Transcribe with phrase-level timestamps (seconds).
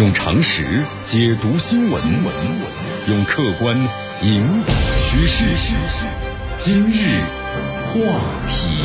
[0.00, 2.02] 用常识解读新闻，
[3.06, 3.76] 用客观
[4.22, 5.44] 引导趋势。
[6.56, 7.20] 今日
[7.84, 8.00] 话
[8.48, 8.82] 题，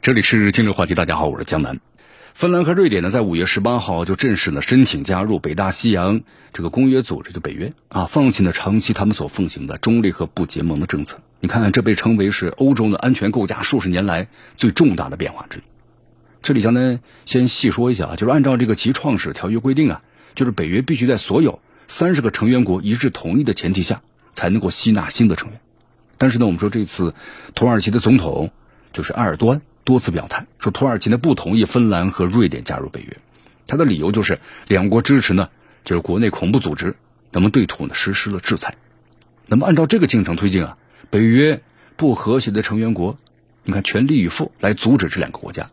[0.00, 0.94] 这里是今日话题。
[0.94, 1.80] 大家好，我是江南。
[2.34, 6.20] 芬兰和瑞典呢，在五月十八号就正式呢申请加入北大西洋
[6.52, 11.18] 这个公约组织，就北约啊，放弃了长期他们所奉行的中立和不结盟的政策。
[11.40, 15.62] 你看，这被称为是欧洲的安全构架数十年来最重大的变化之一。
[16.44, 20.02] 这里将呢先细说一下啊，就是按照这个其创始条约规定啊，
[20.34, 24.02] 就是北约必须在所有三十个成员国一致同意的前提下，
[24.34, 25.58] 才能够吸纳新的成员。
[26.18, 27.14] 但是呢，我们说这次
[27.54, 28.52] 土耳其的总统
[28.92, 33.16] 就是埃尔多安多次表态说，土耳其呢不同意芬兰和瑞典加入北约，
[33.66, 35.48] 他的理由就是两国支持呢
[35.86, 36.94] 就是国内恐怖组织，
[37.30, 38.76] 那么对土呢实施了制裁。
[39.46, 40.76] 那么按照这个进程推进啊，
[41.08, 41.62] 北约
[41.96, 43.16] 不和谐的成员国，
[43.62, 45.70] 你看全力以赴来阻止这两个国家。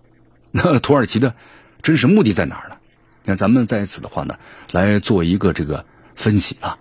[0.53, 1.33] 那土耳其的
[1.81, 2.75] 真实目的在哪儿呢？
[3.23, 4.37] 那咱们在此的话呢，
[4.71, 5.85] 来做一个这个
[6.15, 6.77] 分析啊。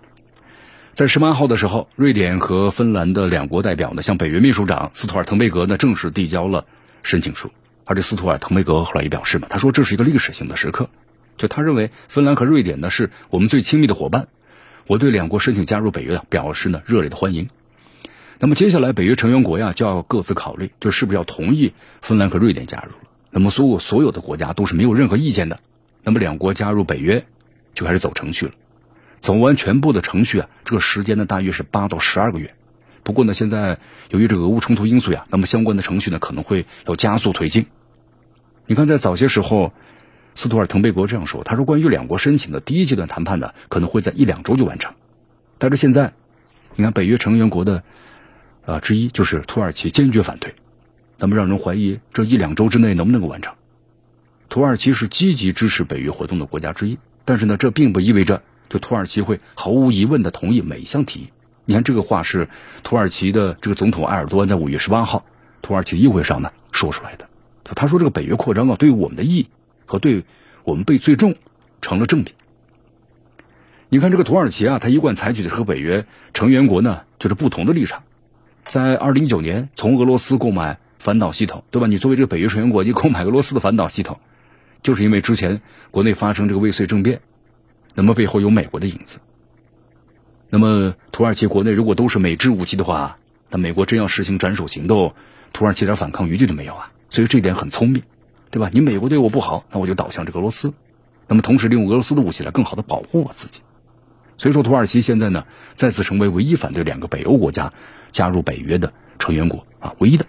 [0.93, 6.65] 在十八号的时候，瑞典和芬兰的两国代表呢，向北约秘书长斯图尔滕贝格呢正式递交了
[7.01, 7.49] 申请书。
[7.85, 10.89] 而这斯图尔滕贝格后来也表示嘛，他说这是一个历史性的时刻，
[11.37, 14.27] 就他认为芬兰和瑞典呢是我们最亲密的伙伴，
[14.87, 17.49] 我对两国申请加入北约表示呢热烈的欢迎。
[18.39, 23.10] 那么接下来北约成员国呀就要各自考虑，就是不是要同意芬兰和瑞典加入了。
[23.31, 25.59] 那么，所有所有的国家都是没有任何意见的。
[26.03, 27.25] 那么，两国加入北约
[27.73, 28.51] 就开始走程序了。
[29.21, 32.53] 走完全部的程序啊，这个时间呢，大约是八到十二个月。
[33.03, 37.67] 不过呢，现在由于这个俄乌冲突因素呀，那么相关的程序呢，可能会要加速推进。
[38.65, 39.73] 你看，在早些时候，
[40.35, 44.93] 斯图尔滕贝格这样说：“他说，关于两国申请的第一阶段谈判呢，可能会在一两周就完成。
[45.57, 46.13] 但是现在，
[46.75, 47.83] 你看，北约成员国的
[48.65, 50.55] 啊之一就是土耳其坚决反对。”
[51.21, 53.53] 那么让人怀疑这一两周之内能不能够完成？
[54.49, 61.29] 土耳其是积极支持北约活动的国家之一，但是呢，这并不意味着就土耳其会毫无疑问的同意每一项提议。
[61.65, 62.49] 你看这个话是
[62.81, 65.23] 土耳其的这个总统埃尔多安在五月十八号
[65.61, 67.29] 土耳其议会上呢说出来的。
[67.75, 69.47] 他说这个北约扩张啊，对我们的意义
[69.85, 70.25] 和对
[70.63, 71.35] 我们被最重
[71.83, 72.33] 成了正比。
[73.89, 78.01] 你看这个土耳其啊，他一贯采取的和北约成员国呢就是不同的立场，
[78.65, 80.79] 在二零一九年从俄罗斯购买。
[81.01, 81.87] 反导系统，对吧？
[81.87, 84.19] 你作为这个北约成员国，你购买俄罗斯的反导系统，
[84.83, 87.21] 就是因为之前国内发生这个未遂政变，
[87.95, 89.19] 那么背后有美国的影子。
[90.49, 93.17] 那么土耳其国内如果都是美制武器的话，
[93.49, 95.15] 那美国真要实行斩首行动，
[95.53, 96.91] 土耳其点反抗余地都没有啊！
[97.09, 98.03] 所以这一点很聪明，
[98.51, 98.69] 对吧？
[98.71, 100.73] 你美国对我不好，那我就倒向这个俄罗斯，
[101.27, 103.61] 那么同时利用俄罗斯的武器来更好的保护我自己。
[104.37, 105.45] 所以说，土耳其现在呢，
[105.75, 107.73] 再次成为唯一反对两个北欧国家
[108.11, 110.25] 加入北约的成员国啊，唯一的。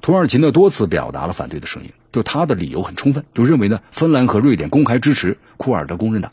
[0.00, 6.32] 土耳其呢多次表达了反对的声音，就他的理由很充分，就认为呢，芬兰和瑞典公开支持库尔德工人党。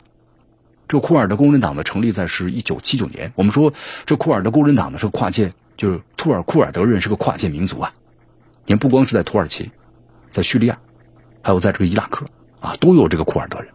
[0.88, 3.32] 这库尔德工人党呢成立在是一九七九年。
[3.34, 3.72] 我们说
[4.04, 7.92] 这库尔德工人党呢是个跨界，就是图尔库尔德人是个跨界民族啊。
[8.66, 9.70] 你看，不光是在土耳其，
[10.30, 10.78] 在叙利亚，
[11.42, 12.24] 还有在这个伊拉克
[12.60, 13.68] 啊，都有这个库尔德人。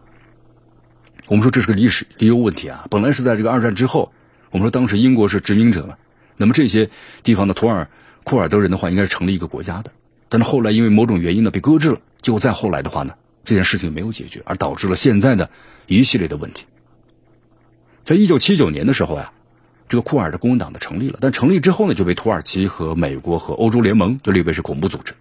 [1.28, 2.86] 我们说这是个历史理由问题啊。
[2.90, 4.10] 本来是在这个二战之后，
[4.50, 5.96] 我们说当时英国是殖民者嘛，
[6.38, 6.88] 那么这些
[7.22, 7.88] 地方的土尔。
[8.24, 9.92] 库尔德人的话应该是成立一个国家的，
[10.28, 15.50] 但是后来因为某种原因呢被搁置了，结果再后来的话呢这件事情没有解决，而导致了现在的
[15.86, 16.64] 一系列的问题。
[18.04, 19.32] 在一九七九年的时候呀，
[19.88, 25.14] 这个库尔德工人党的成立了，但成立之后呢就被土耳其和美国和欧洲联盟就列为是恐怖组织。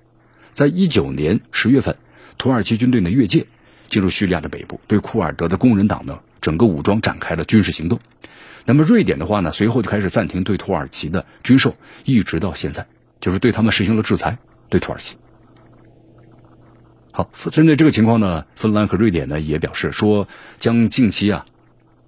[0.54, 1.98] 在一九年十月份，
[2.38, 3.48] 土耳其军队呢越界
[3.90, 8.00] 进入叙利亚的北部，对库尔德的工人党呢整个武装展开了军事行动。
[8.66, 12.86] 那么瑞典的话呢，随后就开始暂停对土耳其的军售，一直到现在，
[13.20, 14.38] 就是对他们实行了制裁。
[14.70, 15.18] 对土耳其，
[17.12, 20.30] 好，针对这个情况呢，芬兰和瑞典呢也表示说，
[20.60, 21.46] 将近期啊，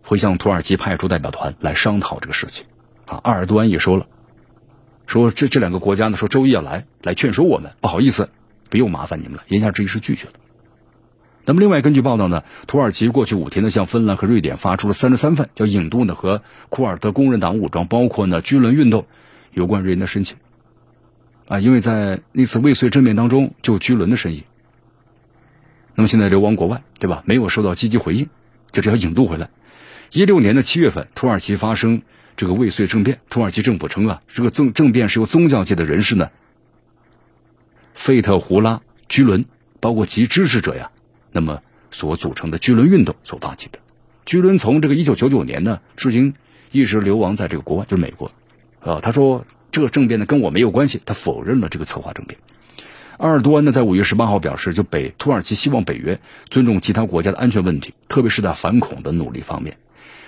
[0.01, 2.65] 会向土耳其派出代表团来商讨这个事情。
[3.05, 4.07] 啊，埃尔多安也说了，
[5.05, 8.29] 说这这两个国家呢，说周一要来来劝说我们，不好意思，
[8.69, 10.33] 不用麻烦你们了，言下之意是拒绝了。
[11.45, 19.05] 那么，另外根据报道呢，土耳其过去五天呢，向芬兰和瑞典发出了三十三份叫引渡呢和库尔德工人党武装，包括呢军轮运动
[19.51, 20.37] 有关人员的申请。
[21.49, 24.43] 啊，因为在那次未遂政变当中，就军轮的身影。
[25.95, 27.23] 那么现在流亡国外，对吧？
[27.25, 28.29] 没有收到积极回应，
[28.71, 29.49] 就这要引渡回来。
[30.13, 32.01] 一六年的七月份，土耳其发生
[32.37, 36.31] 这个未遂政变，土耳其政府称啊，这个政政变是由宗教界的人士呢，
[37.93, 39.43] 费特胡拉居伦，
[39.81, 40.89] 包括其支持者呀。
[41.33, 43.79] 那么所组成的巨轮运动所发起的，
[44.25, 46.35] 巨轮从这个一九九九年呢，至今
[46.71, 48.31] 一直流亡在这个国外，就是美国。
[48.79, 52.39] 啊，他说这个政变呢跟我没有关系，他否认了这个策划政变。
[53.17, 56.19] 阿尔多安呢，在五月十八号表示，就北土耳其希望北约
[56.49, 59.77] 尊重其他国家的安全问题，特别是在反恐的努力方面，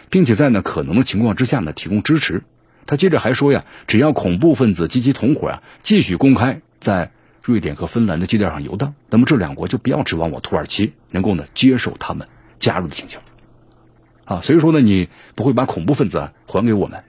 [0.10, 2.44] 并且在呢可能的情况之下呢提供支持。
[2.86, 7.12] 他接着还说呀，只要恐怖分子及其同伙啊继续公开在
[7.46, 12.28] 瑞典和芬兰的基地上游荡，那么这两国就不要指望我土耳其能够呢接受他们
[12.58, 13.20] 加入的请求。
[14.24, 17.04] 啊，所以说呢，你不会把恐怖分子还给我们，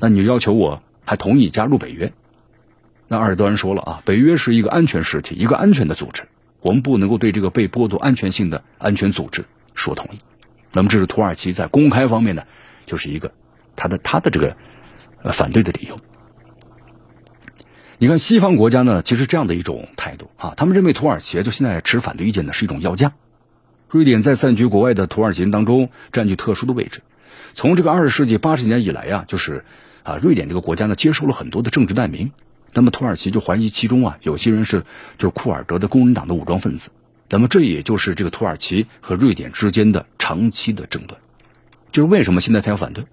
[0.00, 2.14] 那你要求我还同意加入北约？
[3.06, 6.22] 那埃尔多安说了啊，北约是一个安全实体，一个安全的组织，
[6.62, 9.44] 我们不能够对这个被剥夺安全性的安全组织
[9.74, 10.18] 说同意。
[10.72, 12.44] 那么这是土耳其在公开方面呢，
[12.86, 13.30] 就是一个
[13.76, 14.56] 他的他的这个
[15.34, 16.00] 反对的理由。
[18.04, 23.14] 你看西方国家呢，其实这样的一种态度啊，他们认为土耳其就现在持反对意见呢是一种要价。
[23.88, 27.00] 瑞典在散居国外的土耳其人当中占据特殊的位置。
[27.54, 29.64] 从这个二十世纪八十年以来啊，就是
[30.02, 32.30] 啊，瑞典这个国家呢接收了很多的政治难民。
[32.74, 34.84] 那么土耳其就怀疑其中啊有些人是
[35.16, 36.90] 就是库尔德的工人党的武装分子。
[37.30, 41.18] 那么这也就是这个土耳其和瑞典之间的长期的争端。
[41.90, 43.06] 就是为什么现在才要反对？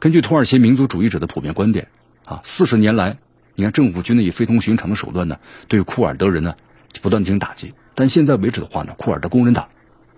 [0.00, 1.86] 根据土耳其民族主义者的普遍观点
[2.26, 3.16] 啊，四十年来，
[3.54, 5.38] 你看政府军呢以非同寻常的手段呢
[5.68, 6.56] 对库尔德人呢
[7.00, 7.72] 不断进行打击。
[7.94, 9.68] 但现在为止的话呢，库尔德工人党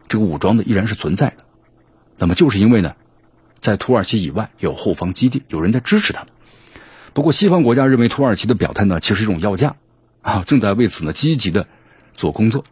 [0.08, 1.44] 这个武装呢依然是存在的。
[2.16, 2.96] 那么就是因为呢，
[3.60, 6.31] 在土耳其以外有后方基地，有人在支持他们。
[7.12, 9.76] 不过西方国家认为土耳其的表态呢，其实是一种要价
[10.22, 11.69] 啊，正在为此呢积极的
[12.14, 12.64] 做工作。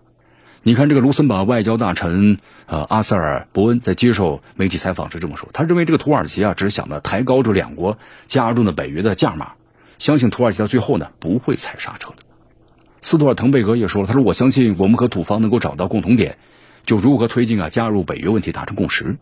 [0.66, 9.52] 你看这个卢森堡外交大臣呃阿塞尔伯恩在接受媒体采访时这么说，他认为这个土耳其啊只想呢抬高这两国加入呢北约的价码，
[9.98, 12.24] 相信土耳其到最后呢不会踩刹车的。
[13.00, 16.36] 斯图尔滕贝格也说了，他说：“我相信我们和土方能够找到共同点，
[16.84, 19.18] 就如何推进啊加入北约问题达成共识。”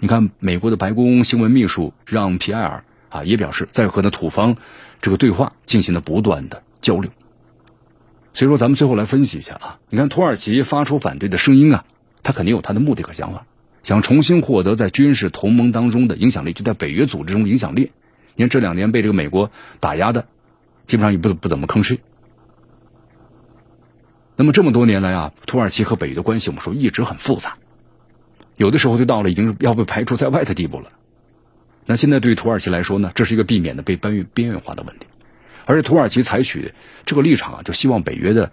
[0.00, 4.56] 你看，美国的白宫新闻秘书让皮埃尔啊也表示，在和呢土方
[5.00, 7.12] 这个对话进行了不断的交流。
[8.36, 11.86] 所以说，咱们最后来分析一下啊，你看土耳其发出反对的声音啊，
[12.22, 13.46] 他肯定有他的目的和想法，
[13.82, 17.92] 想重新获得在军事同盟当中的影响力，就在北约组织中影响力。
[18.34, 19.50] 你看这两年被这个美国
[19.80, 20.26] 打压的，
[20.86, 21.96] 基本上也不不怎么吭声。
[24.36, 27.56] 那么这么多年来啊，土耳其和北约的关系，我们说一直很复杂，
[28.56, 30.92] 有的时候就到了已经要被排除在外的地步了。
[31.86, 35.06] 那现在对于土耳其来说呢，这是一个避免的被边缘边缘化的问题，
[35.66, 36.72] 而且土耳其采取
[37.04, 38.50] 这个立场啊，就希望北约的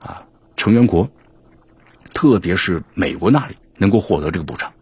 [0.00, 0.24] 啊
[0.56, 1.08] 成员国，
[2.12, 4.72] 特别是美国那里能够获得这个补偿。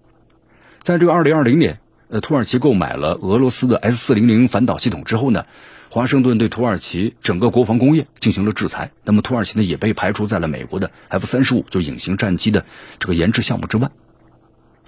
[0.82, 5.44] 在这个二零二零年，呃，土耳其购买了俄罗斯的 S 四零零反导系统之后呢。
[5.90, 12.66] 华盛顿对土耳其整个国防工业进行了制裁，那么土耳其呢也被排除在了美国的 F 三十五就隐形战机的
[12.98, 13.92] 这个研制项目之外，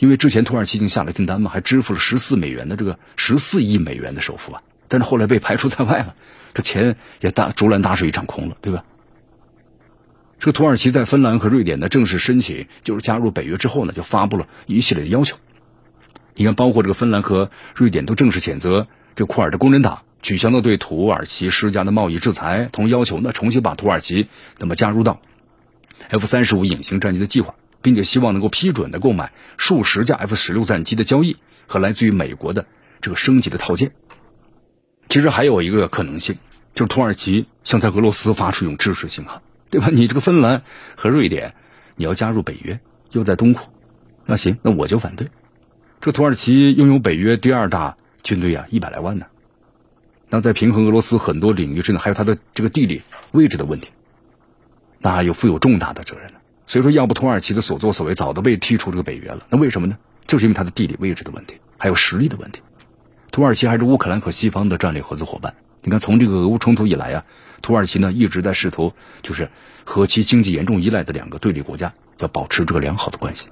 [0.00, 6.15] 因为之前土耳其已经下了订单嘛，还支付了十四美元的这个十四亿美元的首付啊，但是后来被排除在外了，
[6.55, 8.85] 这钱也大竹篮打水一场空了，对吧？
[10.38, 15.37] 这个土耳其在芬兰和瑞典的正式申请就是加入北约之后呢，就发布了一系列的要求，
[16.35, 20.03] 你看，包括这个芬兰和瑞典都正式谴责这库尔德工人党。
[20.23, 24.29] 取消了对土耳其施加的贸易制裁，同要求呢重新把土耳其
[24.59, 25.21] 那么加入到
[26.09, 31.37] F 三十五隐形战机的计划，并且希望能够批准的购买数十架 F 十六战机的交易
[31.69, 32.67] 和来自于美国的
[33.00, 33.93] 这个升级的套件。
[35.08, 36.37] 其实还有一个可能性，
[36.75, 39.88] 就是土耳其向在俄罗斯发出一种支持信号，对吧？
[39.93, 40.62] 你这个芬兰
[40.97, 41.55] 和瑞典
[41.94, 42.80] 你要加入北约，
[43.11, 43.73] 又在东扩，
[44.25, 45.28] 那行，那我就反对。
[46.00, 49.26] 这土耳其拥有北约第二大军队啊，一百来万呢。
[50.28, 53.02] 那在平衡俄罗斯很多领域之内，还有它的这个地理
[53.33, 53.90] 位置的问题，
[54.99, 56.40] 那又负有重大的责任了。
[56.66, 59.47] 所以说，要不土耳其的所作所为早都被踢出这个北约了。
[59.50, 59.97] 那为什么呢？
[60.26, 62.61] 就是因为它的地理位置的问题，还有实力的问题。
[63.37, 65.57] 土耳其还是乌克兰和西方的战略合作伙伴。
[65.83, 67.25] 你看，从这个俄乌冲突以来啊，
[67.61, 69.50] 土耳其呢一直在试图，就是
[69.85, 73.49] 和其经济严重依赖的两个对立国家要保持这个良好的关系。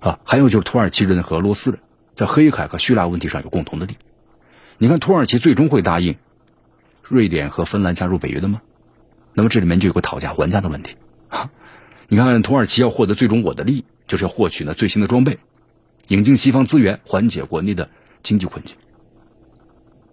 [0.00, 1.80] 啊，还有就是土耳其人和俄罗斯人
[2.14, 3.96] 在黑海和叙利亚问题上有共同的利益。
[4.76, 6.14] 你看，土耳其最终会答应
[7.02, 8.60] 瑞典和芬兰加入北约的吗？
[9.32, 10.96] 那么这里面就有个讨价还价的问题
[11.30, 11.50] 啊！
[12.08, 15.38] 你看，土耳其要获得最终我的利益，就是要获取呢最新的装备，
[16.08, 17.88] 引进西方资源，缓解国内的
[18.22, 18.76] 经济困境。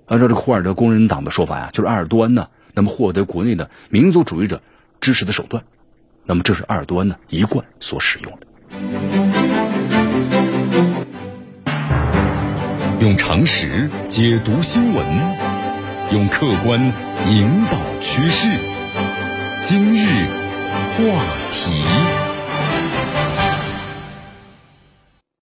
[0.07, 4.62] 按照这个库尔德工人党的说法呀，就是埃尔多安呢，那么获得国内的民族主义者
[5.01, 5.63] 支持的手段，
[6.24, 8.47] 那么这是埃尔多安呢一贯所使用的。
[13.01, 15.05] 用常识解读新闻，
[16.12, 16.79] 用客观
[17.27, 18.47] 引导趋势。
[19.62, 20.27] 今日
[20.95, 21.03] 话
[21.51, 22.25] 题。